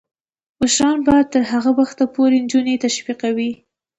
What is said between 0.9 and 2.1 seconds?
به تر هغه وخته